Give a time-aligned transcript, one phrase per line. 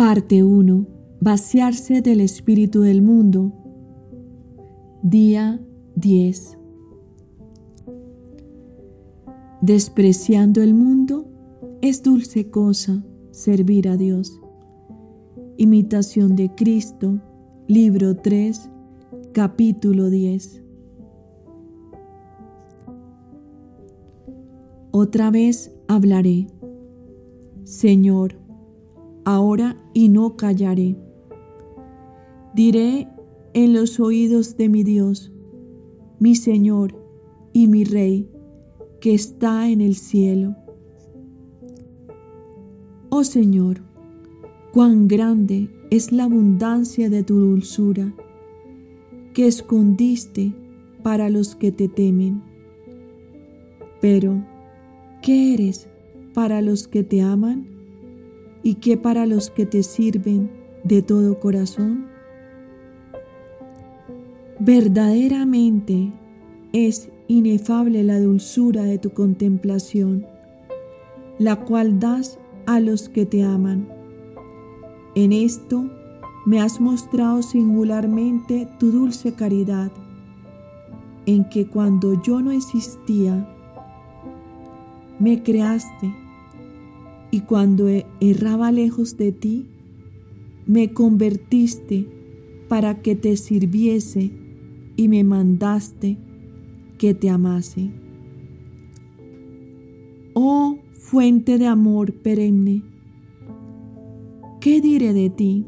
[0.00, 0.86] Parte 1.
[1.20, 3.52] Vaciarse del espíritu del mundo.
[5.02, 5.60] Día
[5.94, 6.56] 10.
[9.60, 11.26] Despreciando el mundo,
[11.82, 14.40] es dulce cosa servir a Dios.
[15.58, 17.20] Imitación de Cristo,
[17.68, 18.70] libro 3,
[19.34, 20.62] capítulo 10.
[24.92, 26.46] Otra vez hablaré.
[27.64, 28.40] Señor,
[29.34, 30.96] ahora y no callaré.
[32.54, 33.08] Diré
[33.54, 35.32] en los oídos de mi Dios,
[36.18, 36.94] mi Señor
[37.52, 38.28] y mi Rey,
[39.00, 40.56] que está en el cielo.
[43.08, 43.82] Oh Señor,
[44.72, 48.14] cuán grande es la abundancia de tu dulzura,
[49.32, 50.52] que escondiste
[51.02, 52.42] para los que te temen.
[54.00, 54.44] Pero,
[55.22, 55.88] ¿qué eres
[56.34, 57.79] para los que te aman?
[58.62, 60.50] Y que para los que te sirven
[60.84, 62.06] de todo corazón?
[64.58, 66.12] Verdaderamente
[66.72, 70.26] es inefable la dulzura de tu contemplación,
[71.38, 73.88] la cual das a los que te aman.
[75.14, 75.90] En esto
[76.44, 79.90] me has mostrado singularmente tu dulce caridad,
[81.26, 83.48] en que cuando yo no existía,
[85.18, 86.14] me creaste
[87.30, 87.86] y cuando
[88.20, 89.66] erraba lejos de ti,
[90.66, 92.08] me convertiste
[92.68, 94.30] para que te sirviese
[94.96, 96.18] y me mandaste
[96.98, 97.90] que te amase.
[100.34, 102.84] Oh fuente de amor perenne,
[104.60, 105.66] ¿qué diré de ti?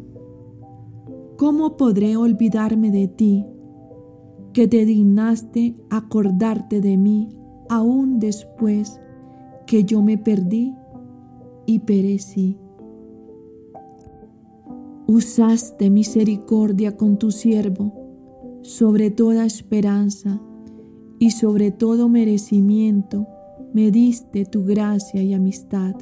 [1.37, 3.45] ¿Cómo podré olvidarme de ti,
[4.53, 7.31] que te dignaste acordarte de mí
[7.69, 9.01] aún después
[9.67, 10.75] que yo me perdí
[11.73, 12.59] y perecí.
[15.07, 20.41] Usaste misericordia con tu siervo sobre toda esperanza
[21.19, 23.27] y sobre todo merecimiento
[23.73, 25.95] me diste tu gracia y amistad.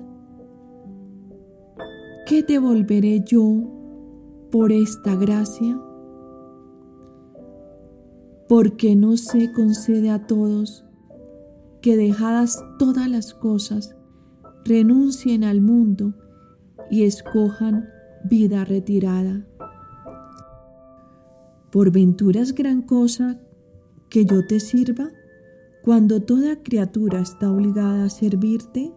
[2.27, 3.63] ¿Qué te volveré yo
[4.51, 5.81] por esta gracia?
[8.49, 10.85] Porque no se concede a todos
[11.81, 13.97] que dejadas todas las cosas
[14.65, 16.15] renuncien al mundo
[16.91, 17.89] y escojan
[18.25, 19.47] vida retirada.
[21.71, 23.39] ¿Por ventura es gran cosa
[24.09, 25.09] que yo te sirva
[25.83, 28.93] cuando toda criatura está obligada a servirte?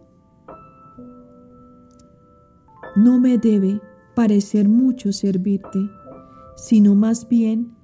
[2.96, 3.80] No me debe
[4.14, 5.88] parecer mucho servirte,
[6.56, 7.74] sino más bien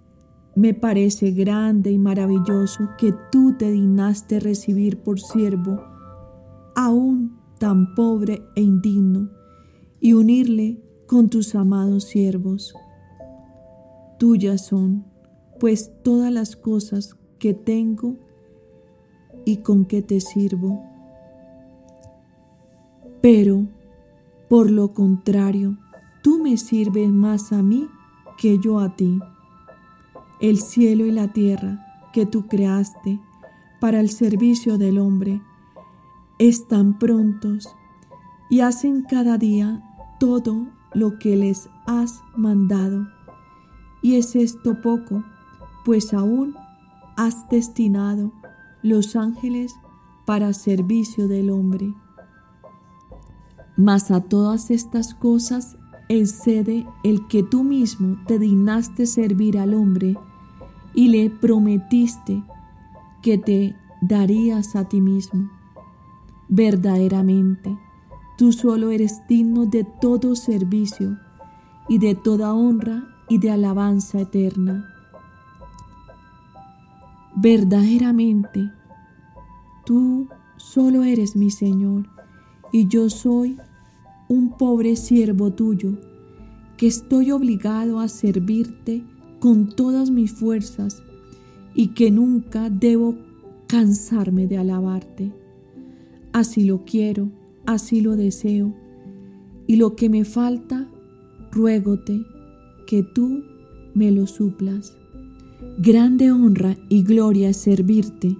[0.54, 5.80] me parece grande y maravilloso que tú te dignaste recibir por siervo
[6.74, 9.28] aún tan pobre e indigno,
[10.00, 12.74] y unirle con tus amados siervos.
[14.18, 15.04] Tuyas son,
[15.60, 18.16] pues, todas las cosas que tengo
[19.44, 20.82] y con que te sirvo.
[23.20, 23.66] Pero,
[24.48, 25.76] por lo contrario,
[26.22, 27.88] tú me sirves más a mí
[28.38, 29.20] que yo a ti.
[30.40, 33.20] El cielo y la tierra que tú creaste
[33.82, 35.42] para el servicio del hombre
[36.40, 37.68] están prontos
[38.48, 39.82] y hacen cada día
[40.18, 43.06] todo lo que les has mandado.
[44.02, 45.22] Y es esto poco,
[45.84, 46.56] pues aún
[47.16, 48.32] has destinado
[48.82, 49.74] los ángeles
[50.24, 51.94] para servicio del hombre.
[53.76, 55.76] Mas a todas estas cosas
[56.08, 60.16] excede el que tú mismo te dignaste servir al hombre
[60.94, 62.42] y le prometiste
[63.20, 65.59] que te darías a ti mismo.
[66.52, 67.78] Verdaderamente,
[68.36, 71.16] tú solo eres digno de todo servicio
[71.88, 74.92] y de toda honra y de alabanza eterna.
[77.36, 78.68] Verdaderamente,
[79.86, 82.08] tú solo eres mi Señor
[82.72, 83.56] y yo soy
[84.28, 85.92] un pobre siervo tuyo
[86.76, 89.04] que estoy obligado a servirte
[89.38, 91.00] con todas mis fuerzas
[91.74, 93.14] y que nunca debo
[93.68, 95.39] cansarme de alabarte.
[96.32, 97.30] Así lo quiero,
[97.66, 98.74] así lo deseo.
[99.66, 100.88] Y lo que me falta,
[101.52, 102.22] ruégote
[102.86, 103.44] que tú
[103.94, 104.96] me lo suplas.
[105.78, 108.36] Grande honra y gloria es servirte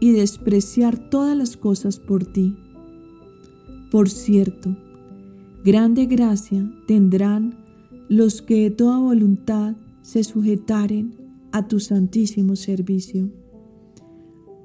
[0.00, 2.56] y despreciar todas las cosas por ti.
[3.90, 4.76] Por cierto,
[5.64, 7.56] grande gracia tendrán
[8.08, 11.14] los que de toda voluntad se sujetaren
[11.52, 13.30] a tu santísimo servicio.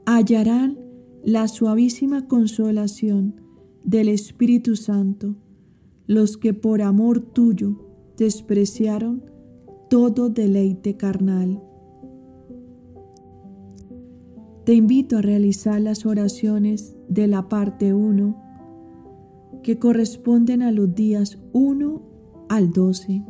[0.05, 0.88] Hallarán
[1.23, 3.41] la suavísima consolación
[3.83, 5.35] del Espíritu Santo,
[6.07, 7.85] los que por amor tuyo
[8.17, 9.23] despreciaron
[9.89, 11.61] todo deleite carnal.
[14.65, 18.43] Te invito a realizar las oraciones de la parte 1
[19.63, 22.01] que corresponden a los días 1
[22.49, 23.23] al 12